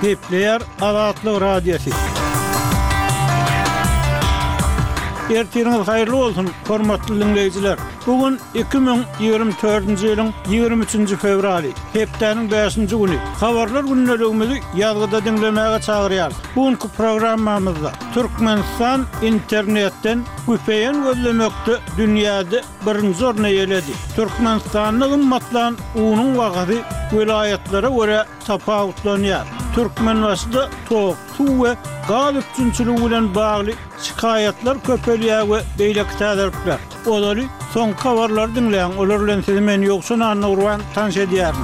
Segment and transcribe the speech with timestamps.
[0.00, 2.08] Häpteler araatly radiasiýa.
[5.40, 7.76] Ertirňň haýyly bolsun hormatly dinleýijiler.
[8.06, 10.14] Bugun 2024-nji
[10.54, 13.18] ýylyň 23-nji fevraly, häptäniň 5-nji günü.
[13.42, 16.32] Howarlar günündäki ýarlydadyň dinlemäge çagyrýar.
[16.56, 23.92] Bugunki programmamyzda Türkmenistan internetden güýç bilen goldamakda dünýäde birnäçe ýöledi.
[24.16, 26.78] Türkmenistanyň hünärmenlär, ulyň wagady
[27.14, 29.59] welaýetlere göre tapawut döňer.
[29.74, 31.74] Türkmen vasıda toq, tu ve
[32.08, 33.70] galip tünçülü ulen bağlı
[34.02, 36.78] çikayetler köpeliyya ve beyle kitadar kler.
[37.12, 41.60] Odali son kavarlar dinleyen olurlen tizmeni yoksun anna urvan tanse diyarini.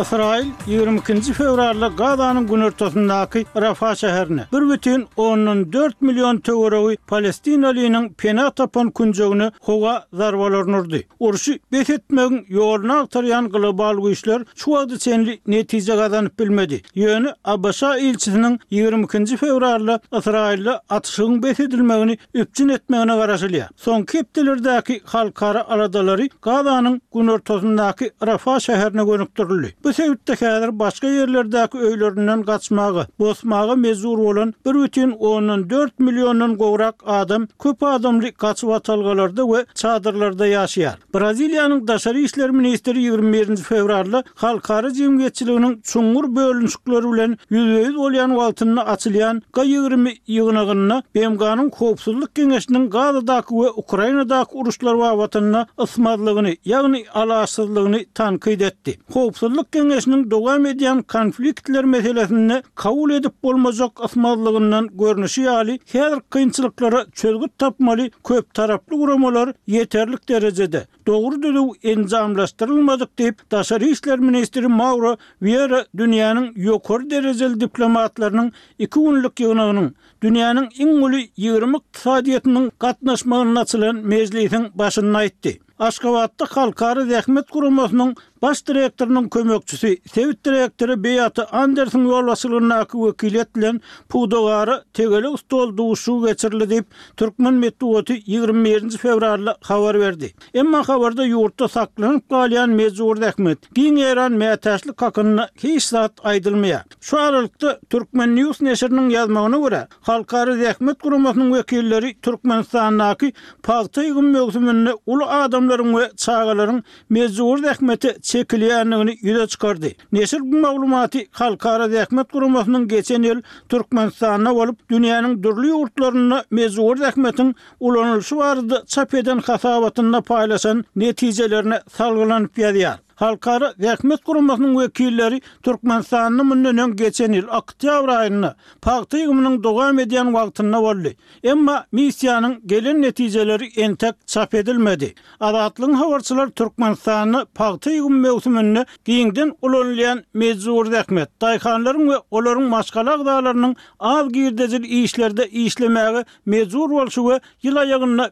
[0.00, 10.06] Israil 22-nji fevralda Gazanyň güň ortasyndaky Rafah şäherine 1.4 million töwereg Palestinalynyň Penatapon tapan howa
[10.12, 11.00] zarwalaryny urdy.
[11.20, 16.82] Urşy betetmegiň ýorna aktaryan global güýçler şu wagtda senli netije gazanyp bilmedi.
[16.96, 23.72] Ýöne Abasha ilçesiniň 22-nji fevralda Israilde atşyň besedilmegini üpçin etmegine garaşylýa.
[23.84, 29.85] Soň kepdilerdäki halkara aradalary Gazanyň güň ortasyndaky Rafah şäherine gönüpdirilýär.
[29.86, 36.56] Bu sebepte kadar başka yerlerdeki öylerinden kaçmağı, bozmağı mezur olan bir bütün onun 4 milyonun
[36.58, 40.98] govrak adam, köp adamlı kaçı vatalgalarda ve çadırlarda yaşayar.
[41.14, 43.56] Brazilya'nın Daşarı İşler Ministeri 21.
[43.56, 52.90] fevrarlı halkarı cimgeçiliğinin çungur bölünçükleri ile yüzeyiz olayan altını açılayan G20 yığınağına Bemganın Kopsuzluk Gengeşinin
[52.90, 58.98] Gazadaki ve Ukrayna'daki uruşlar vavatanına ısmarlığını, yani alaşsızlığını tankıydetti.
[59.12, 67.52] Kopsuzluk Kengesinin dogam edýän konfliktler meselesini kabul edip bolmazak asmazlygyndan görnüşi ýaly her kynçylyklara çözgüt
[67.58, 75.84] tapmaly köp taraply guramalar ýeterlik derejede dogry düzü enjamlaşdyrylmadyk diýip Daşary işler ministri Mauro Vieira
[75.96, 79.90] dünyanın ýokary derejeli diplomatlarynyň 2 günlük ýygnanyň
[80.22, 85.52] dünýäniň iň uly 20 iqtisadiýetiniň gatnaşmagyna açylan mejlisiň başyny aýtdy.
[85.86, 88.10] Aşgabatda halkary zähmet guramasynyň
[88.46, 96.70] Baş direktorunun kömekçisi Sevit direktori Beyatı Anderson yolasılığına akı vekiliyetlen Pudogarı tegeli ustol duğuşu geçirli
[96.70, 96.86] deyip
[97.16, 98.90] Türkmen metuotu 21.
[98.96, 100.34] fevrarlı xavar verdi.
[100.54, 103.58] Emma xavarda yurtta saklanıp kalayan mezuurda ekmet.
[103.74, 106.84] Giyin eran meyatashli kakınına hiç saat aydılmaya.
[107.00, 113.30] Şu aralıkta Türkmen News neşirinin yazmağına vura halkarı zekmet kurumasının vekilleri Türkmen sanakı
[113.62, 119.90] paltayi gümmeyi gümmeyi ulu adamların gümmeyi gümmeyi Sekilyanovni ýüze çykardy.
[120.12, 123.38] Nesir bu maglumaty Halkara Rahmat Gurumynyň geçen ýyl
[123.74, 127.54] Türkmenistana bolup dünýäniň durly ýurtlaryna mezur rahmatyň
[127.90, 128.76] ulanylşy wardy.
[128.96, 132.96] Çapeden hasabatyna paýlaşan netijelerini salgylanyp ýadyar.
[133.16, 140.76] Halkara Vekmet Kurumasının vekilleri Türkmenistan'ın mündönön geçen yıl Oktyabr ayında Paktı yığımının doğam ediyen vaktinde
[140.76, 141.08] oldu.
[141.42, 145.14] Emma misiyanın gelin neticeleri entek çap edilmedi.
[145.40, 151.40] Adatlı havarçılar Türkmenistan'ı Paktı yığım mevsimini giyindin ulanlayan meczur Vekmet.
[151.42, 157.86] Dayhanların ve oların maskalak dağlarının av girdecil işlerde işlemeği meczur olşu ve yıla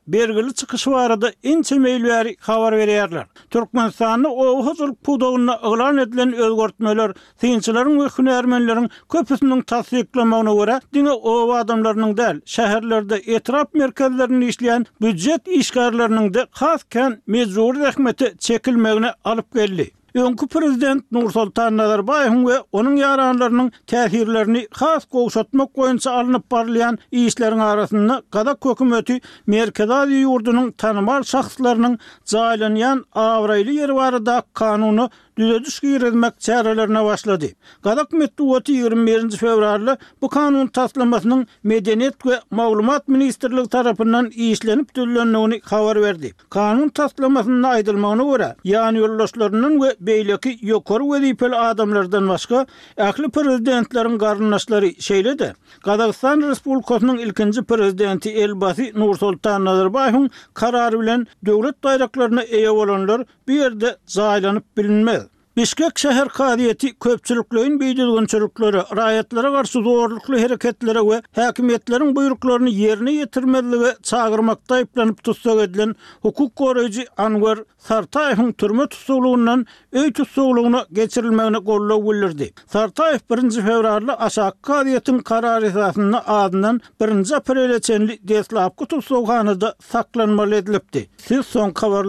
[0.08, 3.26] bergili çıkışı var adı en temeyli havar veriyerler.
[3.50, 11.10] Türkmenistan'ı o Hazır pudoğuna ıglan edilen ölgörtmeler, sinçilerin ve hün ermenilerin köpüsünün tasdiklamağına göre, dine
[11.10, 19.54] o adamlarının del, şehirlerde etraf merkezlerini işleyen büccet işgarlarının de kazken mezuri rehmeti çekilmeğine alıp
[19.54, 19.90] geldi.
[20.14, 27.62] Önkü prezident Nur Sultan Nazarbayev we onuň ýaranlarynyň täsirlerini has gowşatmak goýunça alınıp barlayan işleriň
[27.64, 29.18] arasynda gada kökümeti
[29.50, 31.98] merkezi ýurdunyň tanymal şahslarynyň
[32.34, 35.08] jaýlanýan awraýly ýerwarda kanuny
[35.38, 37.46] düze düşkü yürüdmek çarelerine başladı.
[37.82, 39.30] Qadak metduvati 21.
[39.30, 46.34] fevrarlı bu kanun taslamasının Medeniyet ve mağlumat Ministerliği tarafından iyişlenip tüllönlüğünü haber verdi.
[46.50, 52.66] Kanun taslamasının aydılmağına göre yan yollaşlarının ve beyleki yokor ve dipeli adamlardan başka
[52.96, 55.54] ekli prezidentlerin qarınlaşları şeyle de
[55.84, 63.96] Qadakistan Respublikasının ilkinci prezidenti Elbasi Nursultan Nazarbayhun kararı bilen devlet dayraklarına eyev olanlar bir yerde
[64.06, 65.23] zahilanıp bilinmez.
[65.56, 73.80] Bishkek şehir kadiyeti köpçülüklüğün büyüdülgün çürükleri, rayetlere karşı doğruluklu hareketlere ve hakimiyetlerin buyruklarını yerine yetirmeli
[73.80, 82.04] ve çağırmakta iplenip tutsak edilen hukuk koruyucu Anwar Sartayev'in türme tutsuluğundan öy tutsuluğuna geçirilmeğine kollu
[82.12, 82.52] gülürdi.
[82.66, 83.50] Sartayev 1.
[83.60, 87.32] fevrarlı aşağı kadiyetin karar hizasını adından 1.
[87.32, 89.58] apreli çenli deslapkı tutsuluğunu
[89.90, 91.10] saklanmal edilipdi.
[91.16, 92.02] Siz son kavar